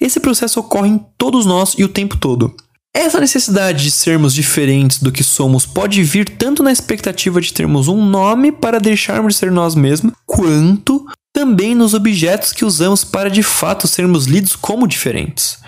[0.01, 2.55] Esse processo ocorre em todos nós e o tempo todo.
[2.93, 7.87] Essa necessidade de sermos diferentes do que somos pode vir tanto na expectativa de termos
[7.87, 13.31] um nome para deixarmos de ser nós mesmos, quanto também nos objetos que usamos para
[13.31, 15.59] de fato sermos lidos como diferentes.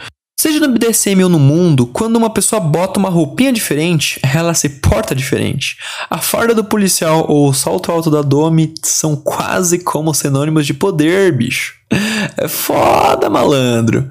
[0.43, 4.69] Seja no BDSM ou no mundo, quando uma pessoa bota uma roupinha diferente, ela se
[4.69, 5.77] porta diferente.
[6.11, 10.75] A farda do policial ou o salto alto da Domi são quase como sinônimos de
[10.75, 11.77] poder, bicho.
[12.37, 14.11] É foda, malandro.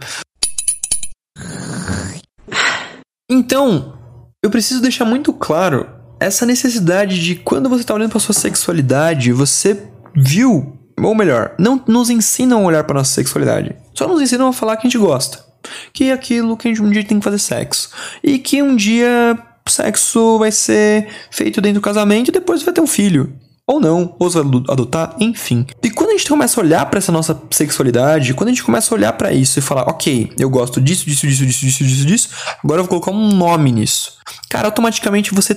[3.30, 3.94] Então,
[4.41, 5.86] eu preciso deixar muito claro
[6.17, 11.84] essa necessidade de quando você está olhando para sua sexualidade, você viu, ou melhor, não
[11.86, 13.76] nos ensinam a olhar para nossa sexualidade.
[13.94, 15.51] Só nos ensinam a falar que a gente gosta
[15.93, 17.89] que é aquilo que um dia tem que fazer sexo.
[18.24, 22.82] E que um dia sexo vai ser feito dentro do casamento e depois vai ter
[22.82, 23.34] um filho.
[23.67, 25.65] Ou não, ou vai adotar, enfim.
[25.82, 28.93] E quando a gente começa a olhar para essa nossa sexualidade, quando a gente começa
[28.93, 32.06] a olhar para isso e falar, ok, eu gosto disso, disso, disso, disso, disso, disso,
[32.06, 32.30] disso,
[32.63, 34.17] agora eu vou colocar um nome nisso.
[34.50, 35.56] Cara, automaticamente você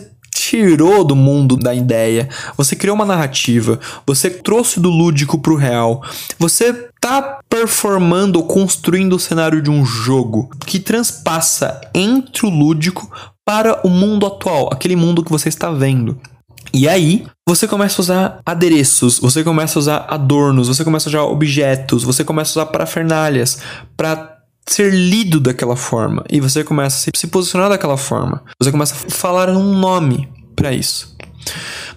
[0.50, 6.02] tirou do mundo da ideia, você criou uma narrativa, você trouxe do lúdico pro real,
[6.38, 13.10] você tá performando ou construindo o cenário de um jogo que transpassa entre o lúdico
[13.44, 16.18] para o mundo atual, aquele mundo que você está vendo.
[16.72, 21.10] E aí, você começa a usar adereços, você começa a usar adornos, você começa a
[21.10, 23.60] usar objetos, você começa a usar parafernálias
[23.96, 24.33] para
[24.66, 28.42] ser lido daquela forma e você começa a se posicionar daquela forma.
[28.58, 31.14] Você começa a falar um nome para isso.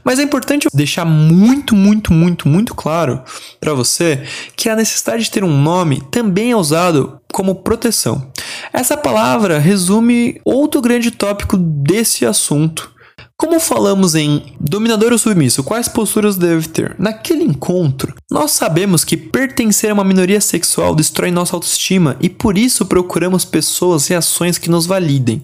[0.03, 3.21] Mas é importante deixar muito, muito, muito, muito claro
[3.59, 4.23] para você
[4.55, 8.31] que a necessidade de ter um nome também é usado como proteção.
[8.71, 12.91] Essa palavra resume outro grande tópico desse assunto,
[13.37, 16.95] como falamos em dominador ou submisso, quais posturas deve ter?
[16.97, 22.57] Naquele encontro, nós sabemos que pertencer a uma minoria sexual destrói nossa autoestima e por
[22.57, 25.43] isso procuramos pessoas e ações que nos validem.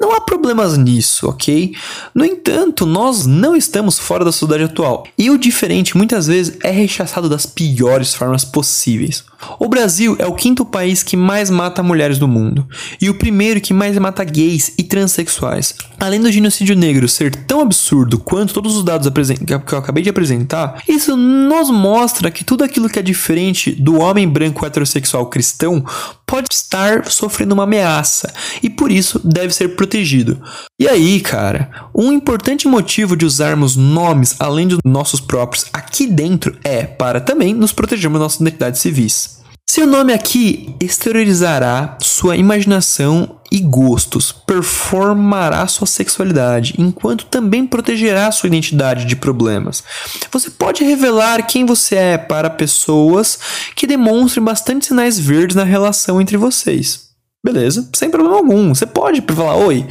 [0.00, 1.74] Não há problemas nisso, ok?
[2.14, 6.70] No entanto, nós não estamos fora da sociedade atual e o diferente muitas vezes é
[6.70, 9.22] rechaçado das piores formas possíveis.
[9.58, 12.66] O Brasil é o quinto país que mais mata mulheres do mundo
[13.00, 15.74] e o primeiro que mais mata gays e transexuais.
[16.00, 20.10] Além do genocídio negro ser tão absurdo quanto todos os dados que eu acabei de
[20.10, 25.84] apresentar, isso nos mostra que tudo aquilo que é diferente do homem branco heterossexual cristão
[26.26, 30.40] pode estar sofrendo uma ameaça e por isso deve ser protegido.
[30.78, 36.56] E aí, cara, um importante motivo de usarmos nomes além dos nossos próprios aqui dentro
[36.62, 39.36] é para também nos protegermos das nossas identidades civis.
[39.68, 48.46] Seu nome aqui exteriorizará sua imaginação e gostos, performará sua sexualidade, enquanto também protegerá sua
[48.46, 49.84] identidade de problemas.
[50.32, 53.38] Você pode revelar quem você é para pessoas
[53.74, 57.10] que demonstrem bastante sinais verdes na relação entre vocês.
[57.44, 58.74] Beleza, sem problema algum.
[58.74, 59.86] Você pode falar: Oi,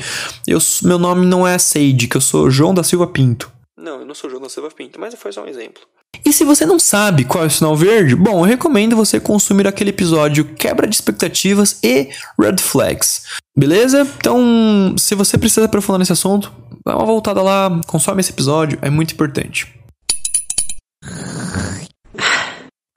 [0.48, 3.52] eu, meu nome não é Sage, que eu sou João da Silva Pinto.
[3.78, 5.84] Não, eu não sou João da Silva Pinto, mas foi só um exemplo.
[6.24, 9.68] E se você não sabe qual é o sinal verde, bom, eu recomendo você consumir
[9.68, 13.24] aquele episódio Quebra de Expectativas e Red Flags.
[13.58, 14.08] Beleza?
[14.18, 16.52] Então, se você precisa aprofundar nesse assunto,
[16.86, 19.74] dá uma voltada lá, consome esse episódio, é muito importante.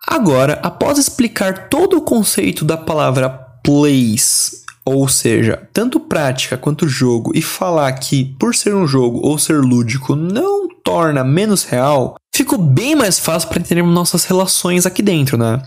[0.07, 3.28] Agora, após explicar todo o conceito da palavra
[3.62, 9.39] place, ou seja, tanto prática quanto jogo, e falar que por ser um jogo ou
[9.39, 15.03] ser lúdico não torna menos real, ficou bem mais fácil para entendermos nossas relações aqui
[15.03, 15.62] dentro, né?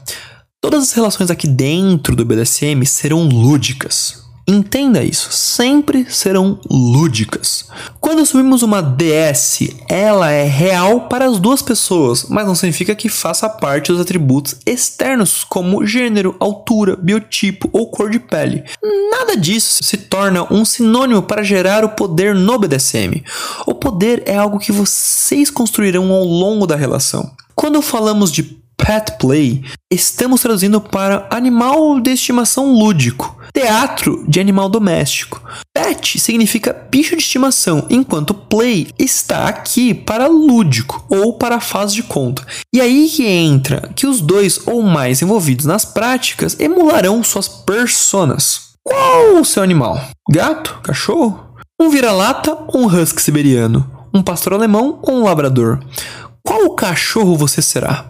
[0.62, 4.24] Todas as relações aqui dentro do BDSM serão lúdicas.
[4.52, 7.70] Entenda isso, sempre serão lúdicas.
[8.02, 13.08] Quando assumimos uma DS, ela é real para as duas pessoas, mas não significa que
[13.08, 18.66] faça parte dos atributos externos como gênero, altura, biotipo ou cor de pele.
[19.10, 23.24] Nada disso se torna um sinônimo para gerar o poder no BDSM.
[23.66, 27.32] O poder é algo que vocês construirão ao longo da relação.
[27.56, 34.70] Quando falamos de pet play, estamos traduzindo para animal de estimação lúdico teatro de animal
[34.70, 35.42] doméstico.
[35.74, 42.04] Pet significa bicho de estimação, enquanto play está aqui para lúdico ou para faz de
[42.04, 42.46] conta.
[42.74, 48.72] E aí que entra que os dois ou mais envolvidos nas práticas emularão suas personas.
[48.84, 50.02] Qual o seu animal?
[50.30, 50.80] Gato?
[50.82, 51.52] Cachorro?
[51.80, 53.90] Um vira-lata ou um husky siberiano?
[54.14, 55.80] Um pastor alemão ou um labrador?
[56.44, 58.10] Qual cachorro você será?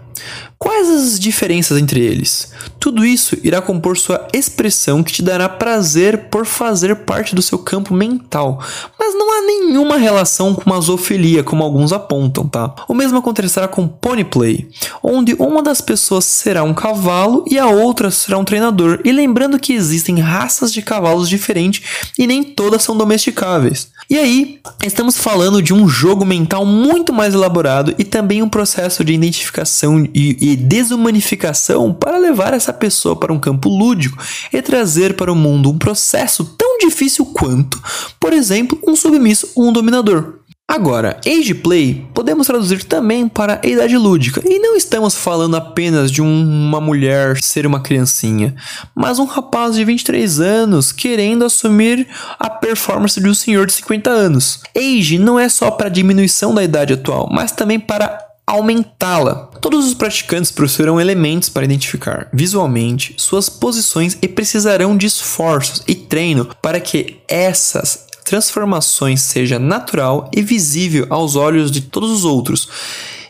[0.57, 2.51] Quais as diferenças entre eles?
[2.79, 7.57] Tudo isso irá compor sua expressão que te dará prazer por fazer parte do seu
[7.57, 8.59] campo mental,
[8.99, 12.73] mas não há nenhuma relação com uma zoofilia, como alguns apontam, tá?
[12.87, 14.69] O mesmo acontecerá com Pony Play,
[15.01, 19.59] onde uma das pessoas será um cavalo e a outra será um treinador, e lembrando
[19.59, 23.89] que existem raças de cavalos diferentes e nem todas são domesticáveis.
[24.09, 29.05] E aí, estamos falando de um jogo mental muito mais elaborado e também um processo
[29.05, 34.17] de identificação e, desumanificação para levar essa pessoa para um campo lúdico
[34.51, 37.81] e trazer para o mundo um processo tão difícil quanto,
[38.19, 40.41] por exemplo, um submisso ou um dominador.
[40.71, 46.09] Agora, age play podemos traduzir também para a idade lúdica, e não estamos falando apenas
[46.09, 48.55] de um, uma mulher ser uma criancinha,
[48.95, 52.07] mas um rapaz de 23 anos querendo assumir
[52.39, 54.61] a performance de um senhor de 50 anos.
[54.73, 59.49] Age não é só para diminuição da idade atual, mas também para aumentá-la.
[59.61, 65.95] Todos os praticantes possuirão elementos para identificar visualmente suas posições e precisarão de esforços e
[65.95, 72.67] treino para que essas transformações seja natural e visível aos olhos de todos os outros.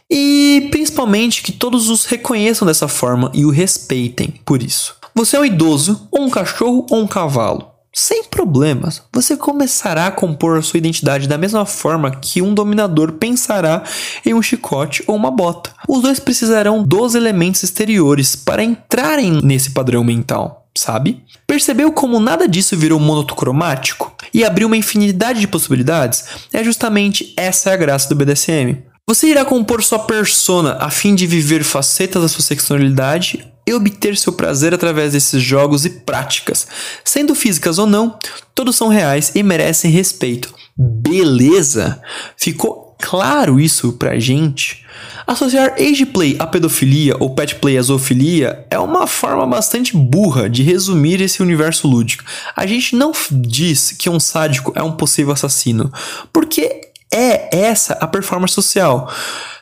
[0.10, 4.96] E principalmente que todos os reconheçam dessa forma e o respeitem por isso.
[5.14, 7.71] Você é um idoso, ou um cachorro ou um cavalo.
[7.94, 13.84] Sem problemas, você começará a compor sua identidade da mesma forma que um dominador pensará
[14.26, 15.74] em um chicote ou uma bota.
[15.88, 21.22] Os dois precisarão dos elementos exteriores para entrarem nesse padrão mental sabe?
[21.46, 26.24] Percebeu como nada disso virou monocromático e abriu uma infinidade de possibilidades?
[26.54, 28.78] É justamente essa a graça do BDSM.
[29.08, 34.18] Você irá compor sua persona a fim de viver facetas da sua sexualidade e obter
[34.18, 36.68] seu prazer através desses jogos e práticas.
[37.04, 38.18] Sendo físicas ou não,
[38.56, 40.54] todos são reais e merecem respeito.
[40.78, 42.02] Beleza?
[42.38, 44.86] Ficou claro isso pra gente?
[45.26, 50.50] Associar age play à pedofilia ou pet play à zoofilia é uma forma bastante burra
[50.50, 52.24] de resumir esse universo lúdico.
[52.56, 55.92] A gente não diz que um sádico é um possível assassino,
[56.34, 56.82] porque
[57.14, 59.12] é essa a performance social.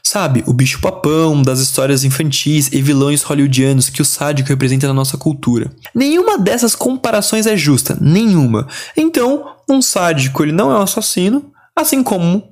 [0.09, 4.93] Sabe, o bicho papão das histórias infantis e vilões hollywoodianos que o sádico representa na
[4.95, 5.71] nossa cultura.
[5.93, 8.67] Nenhuma dessas comparações é justa, nenhuma.
[8.97, 12.43] Então, um sádico ele não é um assassino, assim como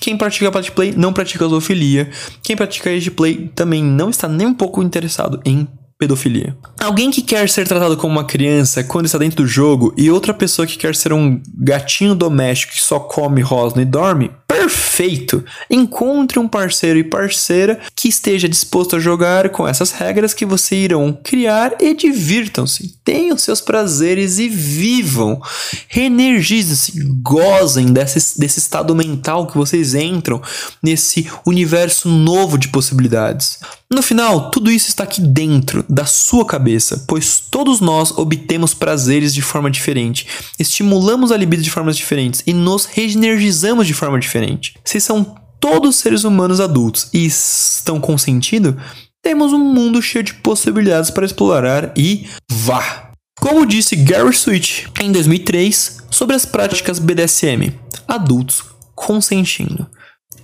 [0.00, 2.10] quem pratica pet play não pratica zoofilia.
[2.42, 5.68] Quem pratica play também não está nem um pouco interessado em
[6.02, 6.56] pedofilia.
[6.80, 10.34] Alguém que quer ser tratado como uma criança quando está dentro do jogo e outra
[10.34, 15.44] pessoa que quer ser um gatinho doméstico que só come, rosna e dorme, perfeito.
[15.70, 20.76] Encontre um parceiro e parceira que esteja disposto a jogar com essas regras que você
[20.76, 22.94] irão criar e divirtam-se.
[23.04, 25.40] Tenham seus prazeres e vivam.
[25.88, 26.92] Reenergizem-se,
[27.22, 30.40] gozem desse, desse estado mental que vocês entram
[30.82, 33.58] nesse universo novo de possibilidades.
[33.92, 39.34] No final, tudo isso está aqui dentro da sua cabeça, pois todos nós obtemos prazeres
[39.34, 40.26] de forma diferente,
[40.58, 44.41] estimulamos a libido de formas diferentes e nos reenergizamos de forma diferente.
[44.84, 48.76] Se são todos seres humanos adultos e estão consentindo,
[49.22, 53.10] temos um mundo cheio de possibilidades para explorar e vá!
[53.40, 57.72] Como disse Gary Switch em 2003 sobre as práticas BDSM,
[58.06, 58.62] adultos
[58.94, 59.88] consentindo.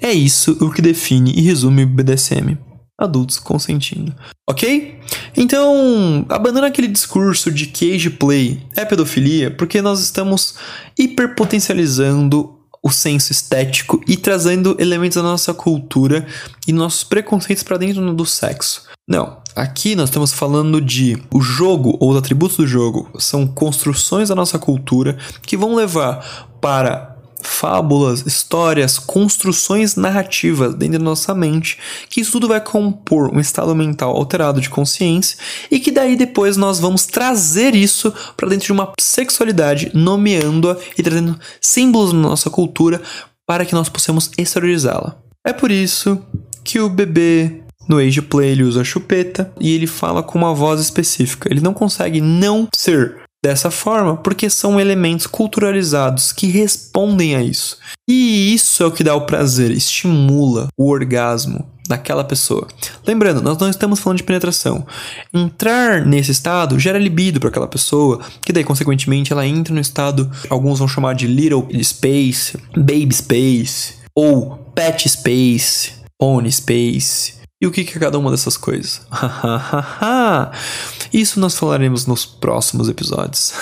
[0.00, 2.56] É isso o que define e resume BDSM
[2.98, 4.12] adultos consentindo.
[4.48, 4.98] Ok?
[5.36, 10.56] Então, abandona aquele discurso de que age play é pedofilia, porque nós estamos
[10.98, 16.26] hiperpotencializando o senso estético e trazendo elementos da nossa cultura
[16.66, 18.84] e nossos preconceitos para dentro do sexo.
[19.06, 24.28] Não, aqui nós estamos falando de o jogo ou os atributos do jogo são construções
[24.28, 31.78] da nossa cultura que vão levar para fábulas, histórias, construções narrativas dentro da nossa mente,
[32.08, 35.38] que isso tudo vai compor um estado mental alterado de consciência
[35.70, 41.02] e que daí depois nós vamos trazer isso para dentro de uma sexualidade, nomeando-a e
[41.02, 43.00] trazendo símbolos na nossa cultura
[43.46, 45.16] para que nós possamos exteriorizá-la.
[45.46, 46.20] É por isso
[46.62, 50.80] que o bebê no Age Play ele usa chupeta e ele fala com uma voz
[50.80, 51.48] específica.
[51.50, 57.78] Ele não consegue não ser dessa forma porque são elementos culturalizados que respondem a isso.
[58.08, 62.66] E isso é o que dá o prazer, estimula o orgasmo daquela pessoa.
[63.06, 64.86] Lembrando, nós não estamos falando de penetração.
[65.32, 70.30] Entrar nesse estado gera libido para aquela pessoa, que daí consequentemente ela entra no estado,
[70.50, 77.72] alguns vão chamar de little space, baby space ou pet space, pony space e o
[77.72, 79.02] que é cada uma dessas coisas?
[81.12, 83.52] Isso nós falaremos nos próximos episódios.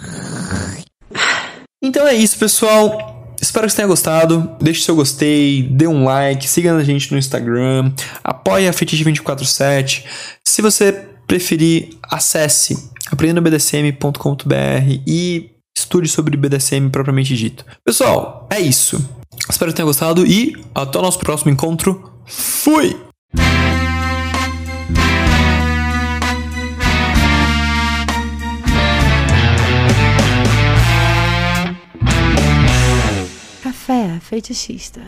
[1.82, 3.34] então é isso, pessoal.
[3.40, 4.56] Espero que você tenha gostado.
[4.60, 10.04] Deixe seu gostei, dê um like, siga a gente no Instagram, apoie a Fetiche 247.
[10.46, 10.92] Se você
[11.26, 17.64] preferir, acesse aprendendobdsm.com.br e estude sobre BDSM propriamente dito.
[17.84, 19.04] Pessoal, é isso.
[19.48, 22.12] Espero que tenha gostado e até o nosso próximo encontro.
[22.26, 22.96] Fui!
[33.62, 35.00] Café fetichista.